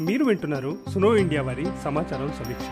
[0.00, 2.66] మీరు వింటున్నారు సునో ఇండియా వారి సమాచారం సమీక్ష.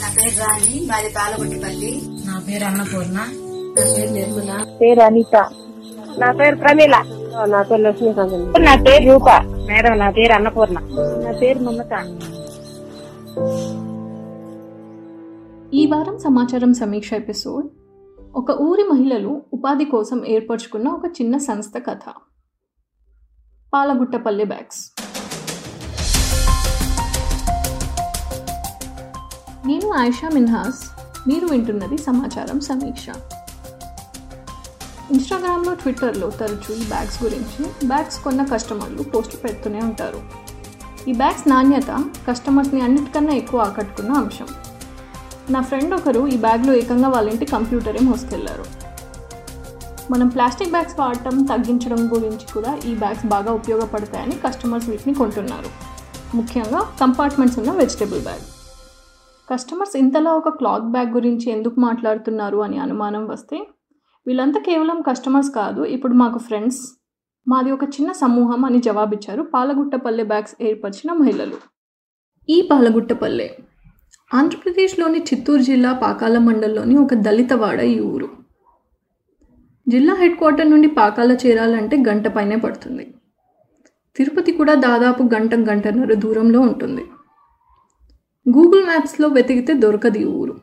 [0.00, 2.02] నా పేరు రాణి మాది పాలగొట్టిపల్లి.
[2.26, 3.12] నా పేరు అన్నపూర్ణ.
[3.12, 4.66] నా పేరు నిర్మల.
[4.80, 5.36] పేరు అనిత.
[6.18, 7.02] నా పేరు ప్రమీల.
[7.48, 9.28] నా పేరు లక్ష్మీకాంత్ నా పేరు రూప.
[9.66, 10.78] మేడం నా పేరు అన్నపూర్ణ.
[11.24, 12.18] నా పేరు మమత.
[15.74, 17.66] ఈ వారం సమాచారం సమీక్ష ఎపిసోడ్.
[18.34, 21.98] ఒక ఊరి మహిళలు ఉపాధి కోసం ఏర్పరచుకున్న ఒక చిన్న సంస్థ కథ.
[23.74, 24.92] పాలగుట్టపల్లి బ్యాగ్స్.
[29.66, 30.84] నేను ఆయిషా మిన్హాస్.
[31.28, 33.08] మీరు వింటున్నది సమాచారం సమీక్ష.
[35.10, 40.20] ఇన్స్టాగ్రామ్లో ట్విట్టర్లో తరచూ ఈ బ్యాగ్స్ గురించి బ్యాగ్స్ కొన్న కస్టమర్లు పోస్టులు పెడుతూనే ఉంటారు.
[41.08, 44.46] ఈ బ్యాగ్స్ నాణ్యత కస్టమర్స్ని అన్నిటికన్నా ఎక్కువ ఆకట్టుకున్న అంశం.
[45.50, 48.64] నా ఫ్రెండ్ ఒకరు ఈ బ్యాగ్లో ఏకంగా వాళ్ళ ఇంటి కంప్యూటరే మోసుకెళ్ళారు.
[50.12, 55.70] మనం ప్లాస్టిక్ బ్యాగ్స్ వాడటం తగ్గించడం గురించి కూడా ఈ బ్యాగ్స్ బాగా ఉపయోగపడతాయని కస్టమర్స్ వీటిని కొంటున్నారు.
[56.36, 58.40] ముఖ్యంగా కంపార్ట్మెంట్స్ ఉన్న వెజిటేబుల్ బ్యాగ్.
[59.50, 63.66] కస్టమర్స్ ఇంతలా ఒక క్లాత్ బ్యాగ్ గురించి ఎందుకు మాట్లాడుతున్నారు అని అనుమానం వస్తే
[64.26, 66.80] వీళ్ళంతా కేవలం కస్టమర్స్ కాదు ఇప్పుడు మాకు ఫ్రెండ్స్.
[67.48, 71.56] మాది ఒక చిన్న సమూహం అని జవాబిచ్చారు పాలగుట్టపల్లె బ్యాగ్స్ ఏర్పరిచిన మహిళలు.
[72.48, 73.56] ఈ పాలగుట్టపల్లె
[74.32, 78.28] ఆంధ్రప్రదేశ్లోని చిత్తూరు జిల్లా పాకాల మండలంలోని ఒక దళితవాడ ఈ ఊరు.
[79.88, 83.14] జిల్లా హెడ్ క్వార్టర్ నుండి పాకాల చేరాలంటే గంట పైనే పడుతుంది.
[84.16, 87.02] తిరుపతి కూడా దాదాపు గంట గంటన్నర దూరంలో ఉంటుంది.
[88.48, 90.60] గూగుల్ మ్యాప్స్లో వెతికితే దొరకదు ఈ ఊరు.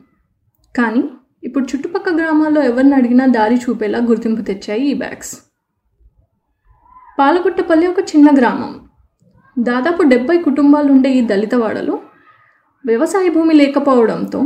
[0.76, 1.04] కానీ
[1.44, 5.36] ఇప్పుడు చుట్టుపక్కల గ్రామాల్లో ఎవరిని అడిగినా దారి చూపేలా గుర్తింపు తెచ్చాయి ఈ బ్యాగ్స్.
[7.18, 8.88] పాలగుట్టపల్లి ఒక చిన్న గ్రామం.
[9.58, 12.00] దాదాపు డెబ్బై కుటుంబాలు ఉండే ఈ దళితవాడలో
[12.86, 14.40] వ్యవసాయ భూమి లేకపోవడంతో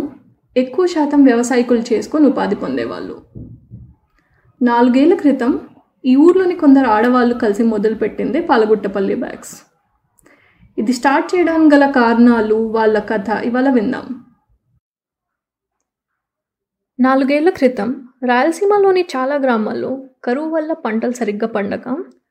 [0.56, 3.22] ఎక్కువ శాతం వ్యవసాయకులు చేసుకొని ఉపాధి పొందేవాళ్ళు.
[4.62, 5.60] నాలుగేళ్ళ క్రితం
[6.04, 9.54] ఈ ఊర్లోని కొందరు ఆడవాళ్ళు కలిసి మొదలుపెట్టిందే పాలగుట్టపల్లి బ్యాగ్స్.
[10.78, 14.06] ఇది స్టార్ట్ చేయడానికి గల కారణాలు వాళ్ళ కథ ఇవాళ విందాం.
[17.00, 21.88] నాలుగేళ్ళ క్రితం రాయలసీమలోని చాలా గ్రామాల్లో కరువు వల్ల పంటలు సరిగ్గా పండక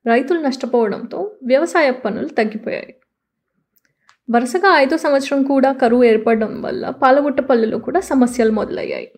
[0.07, 2.96] రైతులు నష్టపోవడంతో వ్యవసాయ పనులు తగ్గిపోయాయి.
[4.31, 9.12] వరుసగా ఐదో సంవత్సరం కూడా కరువు ఏర్పడడం వల్ల పాలగుట్టపల్లిలో కూడా సమస్యలు మొదలయ్యాయి.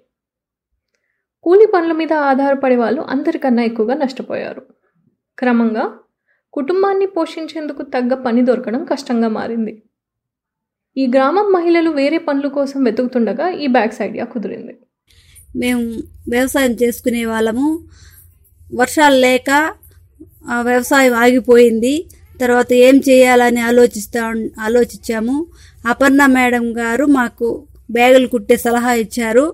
[1.43, 4.65] కూలి పనుల మీద ఆధారపడే వాళ్ళు అందరికన్నా ఎక్కువగా నష్టపోయారు.
[5.39, 5.93] క్రమంగా
[6.53, 9.83] కుటుంబాన్ని పోషించేందుకు తగ్గ పని దొరకడం కష్టంగా మారింది.
[10.97, 14.77] ఈ గ్రామం మహిళలు వేరే పనుల కోసం వెతుకుతుండగా ఈ బ్యాగ్స్ ఐడియా కుదిరింది.
[15.55, 15.81] మేము
[16.29, 17.87] వ్యవసాయం చేసుకునే వాళ్ళము.
[18.75, 19.73] వర్షాలు లేక
[20.51, 22.09] ఆ, వ్యవసాయం ఆగిపోయింది.
[22.41, 24.25] తర్వాత ఏం చేయాలని ఆలోచిస్తా
[24.61, 25.47] ఆలోచించాము.
[25.87, 29.53] అపర్ణ మేడం గారు మాకు బ్యాగులు కుట్టే సలహా ఇచ్చారు.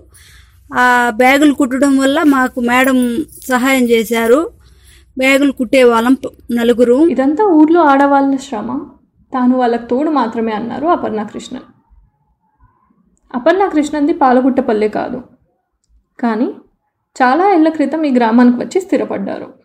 [0.74, 4.50] ఆ బ్యాగులు కుట్టడం వల్ల మాకు మేడం సహాయం చేశారు.
[5.18, 6.16] బ్యాగులు కుట్టే వాళ్ళం
[6.52, 7.06] నలుగురు.
[7.06, 8.80] ఇదంతా ఊర్లో ఆడవాళ్ళ శ్రమ.
[9.34, 11.62] తాను వాళ్ళకు తోడు మాత్రమే అన్నారు అపర్ణ కృష్ణన్.
[13.34, 15.22] అపర్ణ కృష్ణన్ది పాలగుట్టపల్లె కాదు.
[16.20, 16.44] కానీ
[17.22, 19.63] చాలా ఏళ్ళ క్రితం ఈ గ్రామానికి వచ్చి స్థిరపడ్డారు.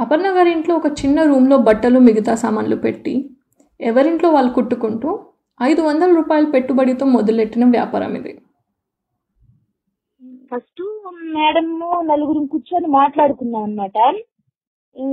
[0.00, 3.14] అపర్ణ గారి ఇంట్లో ఒక చిన్న రూమ్లో బట్టలు మిగతా సామాన్లు పెట్టి
[3.80, 5.10] ఎవరింట్లో వాళ్ళు కుట్టుకుంటూ
[5.60, 8.32] ఐదు వందల రూపాయల పెట్టుబడితో మొదలెట్టిన వ్యాపారం ఇది.
[10.50, 10.82] ఫస్ట్
[11.36, 11.68] మేడం
[12.10, 13.98] నలుగురు కూర్చొని మాట్లాడుకున్నాం అనమాట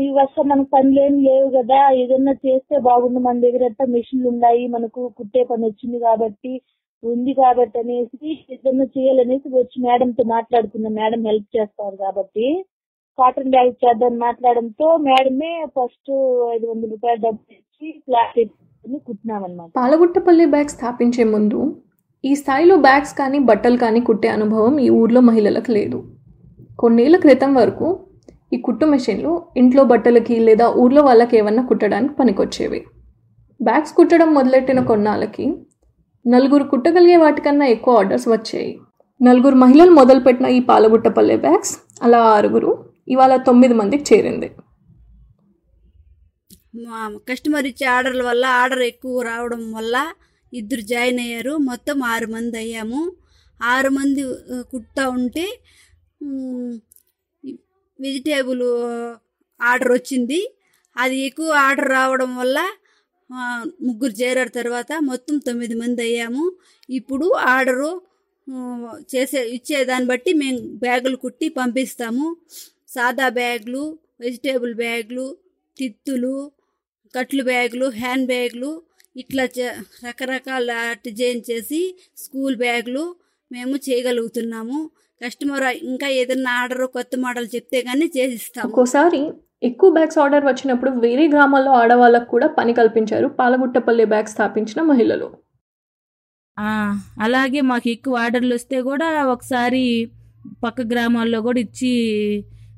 [0.04, 5.02] ఈ వర్షం మనకు పనులేం లేవు కదా ఏదన్నా చేస్తే బాగుంది మన దగ్గర అంతా మిషన్లు ఉన్నాయి మనకు
[5.18, 6.52] కుట్టే పని వచ్చింది కాబట్టి
[7.04, 10.94] ఉంది కాబట్టి అనేసి ఏదన్నా చేయాలనేసి వచ్చి మేడంతో మాట్లాడుకున్నాం.
[10.94, 12.46] మేడం హెల్ప్ చేస్తారు కాబట్టి.
[13.22, 16.12] కాటన్ బ్యాగ్ చేద్దాం మాట్లాడడంతో మేడమే ఫస్ట్
[16.56, 18.42] ఐదు వందల రూపాయలు డబ్బులు ఇచ్చి క్లాత్
[19.76, 21.60] పాలగుట్టపల్లి బ్యాగ్ స్థాపించే ముందు
[22.24, 26.00] ఈ స్థాయిలో బ్యాగ్స్ కానీ బట్టలు కానీ కుట్టే అనుభవం ఈ ఊర్లో మహిళలకు లేదు.
[26.80, 27.88] కొన్నేళ్ళ క్రితం వరకు
[28.54, 32.80] ఈ కుట్టు మెషిన్లు ఇంట్లో బట్టలకి లేదా ఊర్లో వాళ్ళకి ఏమన్నా కుట్టడానికి పనికొచ్చేవి.
[33.60, 35.46] బ్యాగ్స్ కుట్టడం మొదలెట్టిన కొన్నాళ్ళకి
[36.26, 38.72] నలుగురు కుట్టగలిగే వాటికన్నా ఎక్కువ ఆర్డర్స్ వచ్చాయి.
[39.22, 41.74] నలుగురు మహిళలు మొదలుపెట్టిన ఈ పాలగుట్టపల్లె బ్యాగ్స్
[42.04, 42.72] అలా ఆరుగురు
[43.08, 44.48] ఇవాళ తొమ్మిది మందికి చేరింది.
[47.30, 49.96] కస్టమర్ ఇచ్చే ఆర్డర్ల వల్ల ఆర్డర్ ఎక్కువ రావడం వల్ల
[50.54, 51.54] ఇద్దరు జాయిన్ అయ్యారు.
[51.70, 53.02] మొత్తం ఆరు మంది అయ్యాము.
[53.60, 54.22] ఆరు మంది
[54.72, 55.46] కుట్టా ఉంటే
[58.00, 58.64] వెజిటేబుల్
[59.60, 60.40] ఆర్డర్ వచ్చింది.
[60.96, 62.60] అది ఎక్కువ ఆర్డర్ రావడం వల్ల
[63.88, 66.46] ముగ్గురు చేరారు తర్వాత మొత్తం తొమ్మిది మంది అయ్యాము.
[66.90, 67.92] ఇప్పుడు ఆర్డరు
[69.14, 72.26] చేసే ఇచ్చే దాన్ని బట్టి మేము బ్యాగులు కుట్టి పంపిస్తాము.
[72.96, 75.38] సాదా బ్యాగులు వెజిటేబుల్ బ్యాగులు
[75.78, 76.52] తిత్తులు
[77.16, 78.82] కట్లు బ్యాగులు హ్యాండ్ బ్యాగులు
[79.18, 83.16] ఇట్లా చే- రకరకాల డిజైన్ చేసి స్కూల్ బ్యాగులు
[83.52, 84.90] మేము చేయగలుగుతున్నాము.
[85.26, 88.68] కస్టమర్ ఇంకా ఏదైనా ఆర్డర్ కొత్త మోడల్ చెప్తే కానీ చేసిస్తాము.
[88.68, 89.32] ఒక్కోసారి
[89.64, 95.38] ఎక్కువ బ్యాగ్స్ ఆర్డర్ వచ్చినప్పుడు వేరే గ్రామాల్లో ఆడవాళ్ళకు కూడా పని కల్పించారు పాలగుట్టపల్లి బ్యాగ్ స్థాపించిన మహిళలు.
[96.60, 100.12] ఆ, అలాగే మాకు ఎక్కువ ఆర్డర్లు వస్తే కూడా ఒకసారి
[100.64, 101.92] పక్క గ్రామాల్లో కూడా ఇచ్చి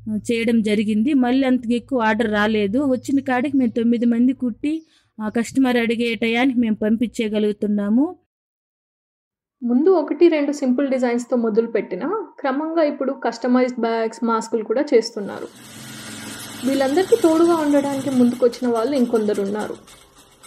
[0.09, 1.13] చేయడం జరిగింది.
[1.13, 2.79] మళ్ళీ అంత ఎక్కువ ఆర్డర్ రాలేదు.
[2.85, 4.85] వచ్చిన కాడికి మేము తొమ్మిది మంది కుట్టి
[5.21, 8.15] ఆ కస్టమర్ అడిగే టయానికి మేము పంపించేయగలుగుతున్నాము.
[9.63, 15.47] ముందు ఒకటి రెండు సింపుల్ డిజైన్స్తో మొదలు పెట్టిన క్రమంగా ఇప్పుడు కస్టమైజ్డ్ బ్యాగ్స్ మాస్కులు కూడా చేస్తున్నారు.
[16.67, 19.77] వీళ్ళందరికీ తోడుగా ఉండడానికి ముందుకొచ్చిన వాళ్ళు ఇంకొందరు ఉన్నారు.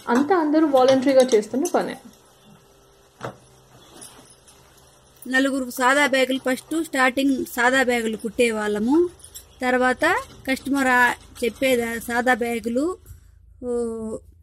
[0.09, 1.97] అంతా అందరూ వాలంటరీగా చేస్తున్న పనే.
[5.27, 9.09] నలుగురు సాదా బ్యాగులు ఫస్ట్ స్టార్టింగ్ సాదా బ్యాగులు కుట్టేవాళ్ళము
[9.61, 10.05] తర్వాత
[10.47, 12.85] కస్టమర్ చెప్పే చెప్పేది సాదా బ్యాగులు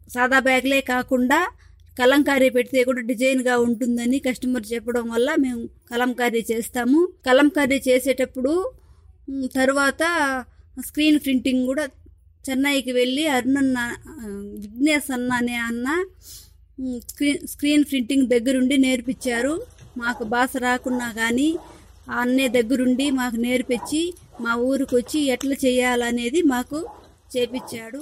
[0.09, 1.39] సాదా బ్యాగులే కాకుండా
[1.97, 6.99] కలంకారీ పెడితే కూడా డిజైన్గా ఉంటుందని కస్టమర్ చెప్పడం వల్ల మేము కలంకారీ చేస్తాము.
[7.25, 8.53] కలంకారీ చేసేటప్పుడు
[9.53, 10.01] తర్వాత
[10.87, 11.85] స్క్రీన్ ప్రింటింగ్ కూడా
[12.45, 13.77] చెన్నైకి వెళ్ళి అరుణన్న
[14.13, 14.25] ఆ,
[14.63, 15.87] విఘ్నేష్ అన్న అనే అన్న
[17.05, 19.53] స్క్రీన్ స్క్రీన్ ప్రింటింగ్ దగ్గరుండి నేర్పించారు.
[19.97, 21.49] మాకు భాష రాకున్నా కానీ
[22.07, 24.01] ఆ అన్నే దగ్గరుండి మాకు నేర్పించి
[24.41, 26.89] మా ఊరికి వచ్చి ఎట్లా చేయాలనేది మాకు
[27.37, 28.01] చేపించాడు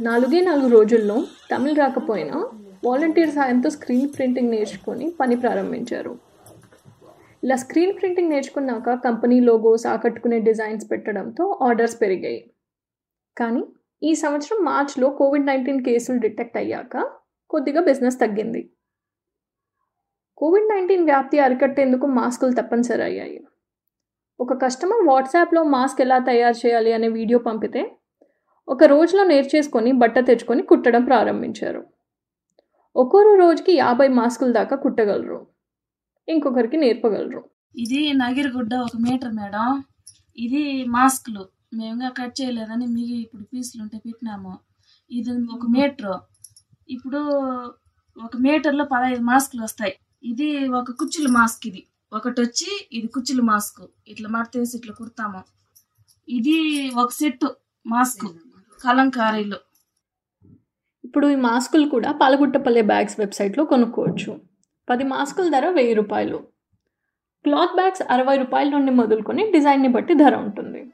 [0.00, 2.50] నాలుగే నాలుగు రోజుల్లో తమిళ్ రాకపోయినా
[2.84, 6.18] వాలంటీర్ సాయంతో స్క్రీన్ ప్రింటింగ్ నేర్చుకొని పని ప్రారంభించారు.
[7.44, 12.50] ఇలా స్క్రీన్ ప్రింటింగ్ నేర్చుకున్నాక కంపెనీ లోగోస్ ఆకట్టుకునే డిజైన్స్ పెట్టడంతో ఆర్డర్స్ పెరిగాయి.
[13.36, 13.64] కానీ
[14.02, 16.96] ఈ సంవత్సరం మార్చ్లో కోవిడ్ నైన్టీన్ కేసులు డిటెక్ట్ అయ్యాక
[17.50, 18.70] కొద్దిగా బిజినెస్ తగ్గింది.
[20.36, 23.44] కోవిడ్ నైన్టీన్ వ్యాప్తి అరికట్టేందుకు మాస్కులు తప్పనిసరి అయ్యాయి
[24.40, 27.96] ఒక కస్టమర్ వాట్సాప్లో మాస్క్ ఎలా తయారు చేయాలి అనే వీడియో పంపితే
[28.68, 31.86] ఒక రోజులో నేర్చేసుకొని బట్ట తెచ్చుకొని కుట్టడం ప్రారంభించారు.
[32.96, 35.46] ఒక్కొరు రోజుకి యాభై మాస్కుల దాకా కుట్టగలరు.
[36.28, 37.44] ఇంకొకరికి నేర్పగలరు.
[37.78, 39.84] ఇది నగిరిగుడ్డ ఒక మీటర్ మేడం.
[40.38, 41.48] ఇది మాస్కులు.
[41.74, 44.58] మేము కట్ చేయలేదని మీ ఇప్పుడు పీసులు ఉంటే పెట్టినాము.
[45.10, 46.18] ఇది ఒక మీటర్.
[46.88, 47.18] ఇప్పుడు
[48.24, 49.94] ఒక మీటర్లో పదహైదు మాస్కులు వస్తాయి.
[50.24, 51.86] ఇది ఒక కుచ్చుల మాస్క్ ఇది.
[52.12, 53.86] ఒకటి వచ్చి ఇది కుచ్చుల మాస్క్.
[54.08, 55.42] ఇట్లా మడతేసి ఇట్లా కుడతాము.
[56.28, 57.44] ఇది ఒక సెట్
[57.86, 58.26] మాస్క్
[58.84, 59.56] కలంకారీలు.
[61.04, 64.40] ఇప్పుడు ఈ మాస్కులు కూడా పాలగుట్టపల్లె బ్యాగ్స్ వెబ్సైట్లో కొనుక్కోవచ్చు.
[64.88, 66.36] పది మాస్కుల ధర వెయ్యి రూపాయలు.
[67.44, 70.93] క్లాత్ బ్యాగ్స్ అరవై రూపాయల నుండి మొదలుకొని డిజైన్ని బట్టి ధర ఉంటుంది.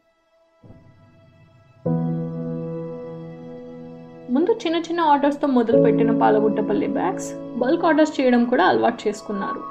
[4.35, 7.29] ముందు చిన్న చిన్న ఆర్డర్స్తో మొదలుపెట్టిన పాలగుట్టపల్లి బ్యాగ్స్
[7.61, 9.63] బల్క్ ఆర్డర్స్ చేయడం కూడా అలవాటు చేసుకున్నారు.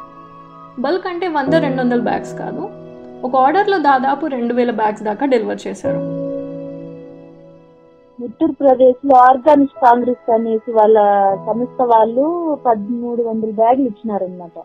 [0.84, 2.64] బల్క్ అంటే వంద రెండు వందల బ్యాగ్స్ కాదు
[3.28, 6.02] ఒక ఆర్డర్లో దాదాపు రెండు వేల బ్యాగ్స్ దాకా డెలివర్ చేశారు.
[8.20, 10.98] ఉత్తరప్రదేశ్లో ఆర్గానిక్ కాంగ్రెస్ అనేసి వాళ్ళ
[11.48, 12.26] సంస్థ వాళ్ళు
[12.66, 14.58] పదమూడు వందల బ్యాగులు ఇచ్చినారనమాట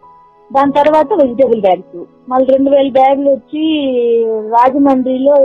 [0.51, 2.01] దాని తర్వాత వెజిటేబుల్ బ్యాగ్స్
[2.33, 3.63] మళ్ళీ రెండు వేల బ్యాగులు వచ్చి
[4.57, 5.37] రాజమండ్రిలో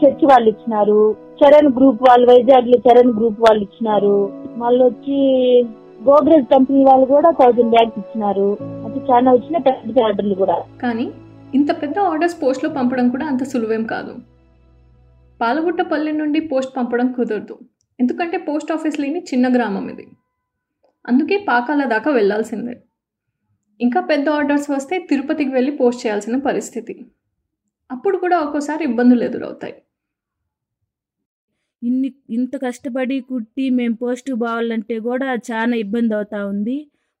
[0.00, 1.02] చర్చి వాళ్ళు ఇచ్చినారు.
[1.42, 4.32] చరణ్ గ్రూప్ వాళ్ళు వైజాగ్లో చరణ్ గ్రూప్ వాళ్ళు ఇచ్చినారు.
[4.56, 5.18] మళ్ళీ వచ్చి
[6.08, 8.58] గోద్రేజ్ కంపెనీ వాళ్ళు కూడా థౌజండ్ బ్యాగ్స్ ఇచ్చినారు.
[8.84, 10.64] అంటే చాలా వచ్చిన పెద్ద ఆర్డర్లు కూడా.
[10.82, 11.12] కానీ
[11.54, 14.16] ఇంత పెద్ద ఆర్డర్స్ పోస్ట్లో పంపడం కూడా అంత సులువేం కాదు.
[15.40, 17.58] పాలగుట్టపల్లి నుండి పోస్ట్ పంపడం కుదరదు.
[18.00, 20.06] ఎందుకంటే పోస్ట్ ఆఫీస్ లేని చిన్న గ్రామం ఇది.
[21.08, 22.82] అందుకే పాకాల దాకా వెళ్ళాల్సిందే
[23.80, 27.06] ఇంకా పెద్ద ఆర్డర్స్ వస్తే తిరుపతికి వెళ్ళి పోస్ట్ చేయాల్సిన పరిస్థితి.
[27.90, 29.74] అప్పుడు కూడా ఒక్కోసారి ఇబ్బందులు ఎదురవుతాయి.
[31.82, 36.76] ఇన్ని ఇంత కష్టపడి కుట్టి మేము పోస్టుకు పోవాలంటే కూడా చాలా ఇబ్బంది అవుతా ఉంది.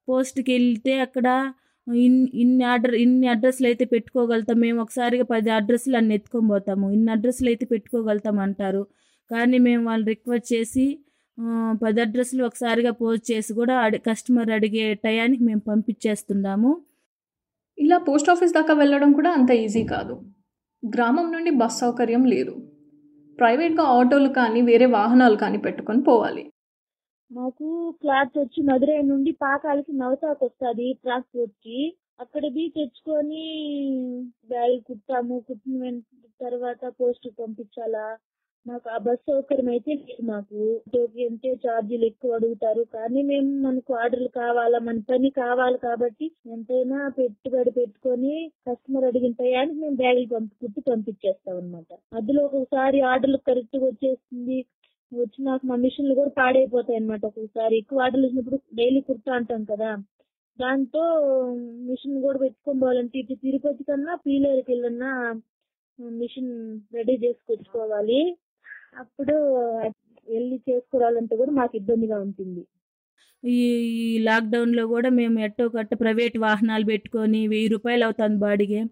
[0.08, 1.26] పోస్ట్కి వెళ్తే అక్కడ
[1.86, 4.58] ఇన్ ఇన్ని ఆర్డర్ ఇన్ని అడ్రస్లు అయితే పెట్టుకోగలుగుతాం.
[4.66, 6.86] మేము ఒకసారిగా పది అడ్రస్లు అన్ని ఎత్తుకొని పోతాము.
[6.96, 8.82] ఇన్ని అడ్రస్లు అయితే పెట్టుకోగలుగుతాం అంటారు.
[9.30, 10.86] కానీ మేము వాళ్ళు రిక్వెస్ట్ చేసి
[11.82, 16.70] పది అడ్రస్లు ఒకసారిగా పోస్ట్ చేసి కూడా అడి కస్టమర్ అడిగే టయానికి మేము పంపించేస్తున్నాము.
[17.78, 20.14] ఇలా పోస్ట్ ఆఫీస్ దాకా వెళ్ళడం కూడా అంత ఈజీ కాదు.
[20.82, 22.54] గ్రామం నుండి బస్ సౌకర్యం లేదు.
[23.42, 26.44] ప్రైవేట్గా ఆటోలు కానీ వేరే వాహనాలు కానీ పెట్టుకొని పోవాలి.
[27.30, 27.66] మాకు
[28.02, 31.78] క్లాత్ వచ్చి మదురై నుండి పాకాలకి నవతాకు వస్తుంది ట్రాన్స్పోర్ట్కి.
[32.20, 33.44] అక్కడ బి తెచ్చుకొని
[34.50, 35.92] బ్యాగ్ కుట్టాము కుట్టిన
[36.40, 38.04] తర్వాత పోస్ట్ పంపించాలా?
[38.66, 40.58] మాకు ఆ బస్ సౌకర్యం అయితే లేదు మాకు.
[40.86, 42.82] ఆటోకి అంటే ఛార్జీలు ఎక్కువ అడుగుతారు.
[42.96, 48.34] కానీ మేము మనకు ఆర్డర్లు కావాలా మన పని కావాలి కాబట్టి ఎంతైనా పెట్టుబడి పెట్టుకొని
[48.68, 54.58] కస్టమర్ అడిగిన టయానికి మేము బ్యాగులు పంపి కుట్టి పంపించేస్తాం అనమాట అందులో ఒకసారి ఆర్డర్లు కరెక్ట్గా వచ్చేస్తుంది.
[55.12, 57.74] వచ్చినాక మా మిషన్లు కూడా పాడైపోతాయి అనమాట ఒక్కొక్కసారి.
[57.82, 59.90] ఎక్కువ ఆర్డర్లు వచ్చినప్పుడు డైలీ కుర్తా అంటాం కదా.
[60.58, 61.02] దాంతో
[61.88, 65.10] మిషన్ కూడా పెట్టుకొని పోవాలంటే ఇటు తిరుపతి కన్నా పీలేరుకి వెళ్ళన్నా
[66.20, 66.50] మిషన్
[66.96, 68.20] రెడీ చేసుకొచ్చుకోవాలి.
[68.94, 69.34] అప్పుడు
[70.28, 72.62] వెళ్ళి చేసుకురావాలంటే కూడా మాకు ఇబ్బందిగా ఉంటుంది.
[73.44, 73.58] ఈ
[74.02, 78.82] ఈ లాక్డౌన్లో కూడా మేము ఎట్టో కట్ట ప్రైవేట్ వాహనాలు పెట్టుకొని వెయ్యి రూపాయలు అవుతుంది బాడిగే.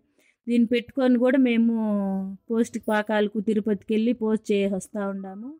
[0.46, 1.74] దీన్ని పెట్టుకొని కూడా మేము
[2.50, 5.50] పోస్ట్ పాకాలకు తిరుపతికి వెళ్ళి పోస్ట్ చేసి వస్తూ ఉన్నాము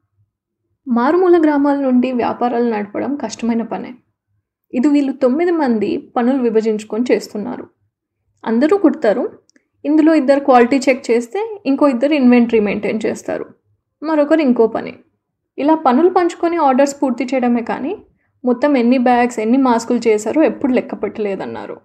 [0.87, 3.93] మారుమూల గ్రామాల నుండి వ్యాపారాలు నడపడం కష్టమైన పనే.
[4.73, 7.65] ఇది వీళ్ళు తొమ్మిది మంది పనులు విభజించుకొని చేస్తున్నారు.
[8.45, 9.25] అందరూ కుడతారు.
[9.85, 13.47] ఇందులో ఇద్దరు క్వాలిటీ చెక్ చేస్తే ఇంకో ఇద్దరు ఇన్వెంటరీ మెయింటైన్ చేస్తారు.
[14.02, 14.92] మరొకరు ఇంకో పని.
[15.59, 17.92] ఇలా పనులు పంచుకొని ఆర్డర్స్ పూర్తి చేయడమే కానీ
[18.45, 21.76] మొత్తం ఎన్ని బ్యాగ్స్ ఎన్ని మాస్కులు చేశారో ఎప్పుడు లెక్క పెట్టలేదన్నారు.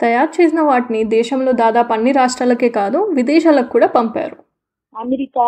[0.00, 4.36] తయారు చేసిన వాటిని దేశంలో దాదాపు అన్ని రాష్ట్రాలకే కాదు విదేశాలకు కూడా పంపారు.
[4.94, 5.46] అమెరికా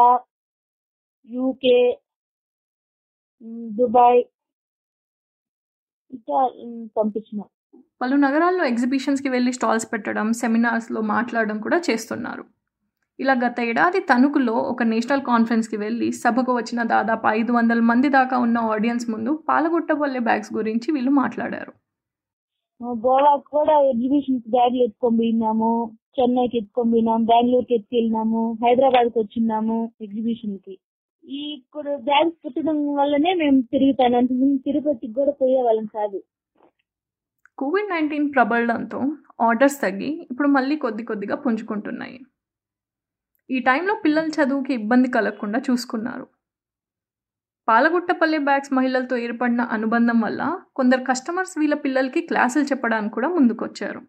[1.29, 1.79] యూకే
[3.79, 4.21] దుబాయ్
[6.11, 6.39] ఇంకా
[6.97, 7.41] పంపించిన.
[8.01, 12.45] పలు నగరాల్లో ఎగ్జిబిషన్స్కి వెళ్ళి స్టాల్స్ పెట్టడం సెమినార్స్లో మాట్లాడడం కూడా చేస్తున్నారు.
[13.19, 18.37] ఇలా గత ఏడాది తణుకులో ఒక నేషనల్ కాన్ఫరెన్స్కి వెళ్ళి సభకు వచ్చిన దాదాపు ఐదు వందల మంది దాకా
[18.45, 21.73] ఉన్న ఆడియన్స్ ముందు పాలగొట్టబల్లే బ్యాగ్స్ గురించి వీళ్ళు మాట్లాడారు.
[23.05, 25.73] గోవాకి కూడా ఎగ్జిబిషన్ బ్యాగులు ఎత్తుకొని పోయినాము.
[26.17, 27.25] చెన్నైకి ఎత్తుకొని పోయినాము.
[27.33, 28.43] బెంగళూరుకి ఎత్తుకెళ్ళినాము.
[28.65, 30.75] హైదరాబాద్కి వచ్చినాము ఎగ్జిబిషన్కి
[31.25, 34.17] ఈ ఇక్కడ బ్యాగ్స్ పెట్టడం వల్లనే మేము తిరుగుతాను.
[34.21, 36.19] అంతకుముందు తిరుపతికి కూడా పోయేవాళ్ళం కాదు.
[37.59, 39.01] కోవిడ్ నైన్టీన్ ప్రబలడంతో
[39.49, 42.19] ఆర్డర్స్ తగ్గి ఇప్పుడు మళ్ళీ కొద్ది కొద్దిగా పుంజుకుంటున్నాయి.
[43.51, 46.27] ఈ టైంలో పిల్లల చదువుకి ఇబ్బంది కలగకుండా చూసుకున్నారు.
[47.69, 50.43] పాలగుట్టపల్లి బ్యాగ్స్ మహిళలతో ఏర్పడిన అనుబంధం వల్ల
[50.77, 54.01] కొందరు కస్టమర్స్ వీళ్ళ పిల్లలకి క్లాసులు చెప్పడానికి కూడా ముందుకొచ్చారు.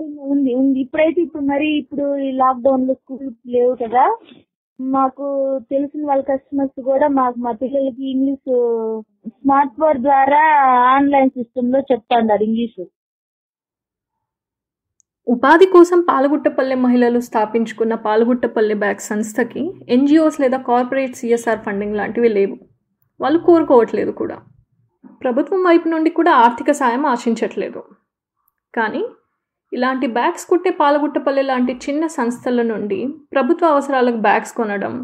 [0.00, 0.80] ఉంది ఉంది.
[0.80, 4.04] ఇప్పుడైతే ఇప్పుడు మరి ఇప్పుడు ఈ లాక్డౌన్లో స్కూల్ లేవు కదా.
[4.80, 5.26] మాకు
[5.70, 8.50] తెలిసిన వాళ్ళ కస్టమర్స్ కూడా మాకు మా పిల్లలకి ఇంగ్లీష్
[9.36, 10.42] స్మార్ట్ బోర్డ్ ద్వారా
[10.94, 12.80] ఆన్లైన్ సిస్టమ్లో చెప్తాండారు ఇంగ్లీష్.
[15.28, 22.56] ఉపాధి కోసం పాలగుట్టపల్లె మహిళలు స్థాపించుకున్న పాలగుట్టపల్లె బ్యాగ్ సంస్థకి ఎన్జిఓస్ లేదా కార్పొరేట్ సిఎస్ఆర్ ఫండింగ్ లాంటివి లేవు.
[23.20, 24.36] వాళ్ళు కోరుకోవట్లేదు కూడా.
[25.22, 27.82] ప్రభుత్వం వైపు నుండి కూడా ఆర్థిక సాయం ఆశించట్లేదు.
[28.74, 29.02] కానీ
[29.72, 33.00] ఇలాంటి బ్యాగ్స్ కుట్టే పాలగుట్టపల్లె లాంటి చిన్న సంస్థల నుండి
[33.32, 34.94] ప్రభుత్వ అవసరాలకు బ్యాగ్స్ కొనడం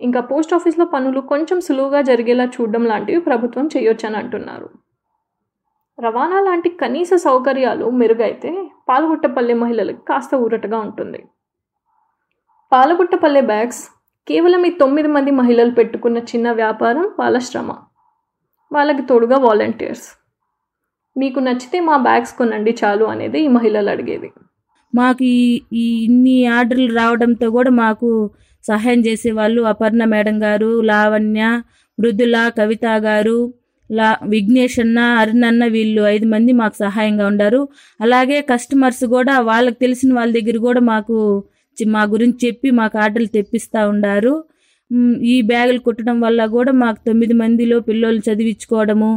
[0.00, 4.68] ఇంకా పోస్ట్ ఆఫీస్లో పనులు కొంచెం సులువుగా జరిగేలా చూడడం లాంటివి ప్రభుత్వం చేయొచ్చని అంటున్నారు.
[5.98, 8.50] రవాణా లాంటి కనీస సౌకర్యాలు మెరుగైతే
[8.88, 11.20] పాలగుట్టపల్లె మహిళలకు కాస్త ఊరటగా ఉంటుంది.
[12.72, 13.82] పాలగుట్టపల్లె బ్యాగ్స్
[14.28, 17.70] కేవలం ఈ తొమ్మిది మంది మహిళలు పెట్టుకున్న చిన్న వ్యాపారం వాళ్ళ శ్రమ.
[18.72, 20.06] వాళ్ళకి తోడుగా వాలంటీర్స్.
[21.16, 24.28] మీకు నచ్చితే మా బ్యాగ్స్ కొనండి చాలు అనేది ఈ మహిళలు అడిగేది.
[24.94, 28.10] మాకు ఈ ఈ ఇన్ని ఆర్డర్లు రావడంతో కూడా మాకు
[28.68, 31.42] సహాయం చేసేవాళ్ళు అపర్ణ మేడం గారు లావణ్య
[31.98, 33.38] మృదుల కవిత గారు
[33.90, 37.60] లా విఘ్నేష్ అన్న అరుణన్న వీళ్ళు ఐదు మంది మాకు సహాయంగా ఉండారు.
[38.00, 41.16] అలాగే కస్టమర్స్ కూడా వాళ్ళకి తెలిసిన వాళ్ళ దగ్గర కూడా మాకు
[41.78, 44.34] మా గురించి చెప్పి మాకు ఆర్డర్లు తెప్పిస్తూ ఉండారు.
[45.22, 49.10] ఈ బ్యాగులు కుట్టడం వల్ల కూడా మాకు తొమ్మిది మందిలో పిల్లలు చదివించుకోవడము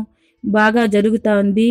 [0.44, 1.70] బాగా జరుగుతూ ఉంది.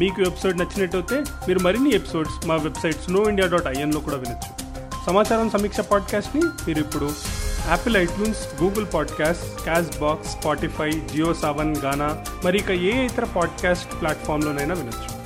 [0.00, 4.50] మీకు ఈ ఎపిసోడ్ నచ్చినట్టయితే మీరు మరిన్ని ఎపిసోడ్స్ మా వెబ్సైట్ స్నో ఇండియా డాట్ ఐఎన్లో కూడా వినొచ్చు.
[5.06, 7.08] సమాచారం సమీక్ష పాడ్కాస్ట్ని మీరు ఇప్పుడు
[7.68, 9.62] Apple iTunes Google podcast
[10.00, 15.23] Castbox Spotify Jio Saavn Gaana మరి ఇక ఏ ఇతర పాడ్కాస్ట్ ప్లాట్ఫామ్లోనైనా వినొచ్చు.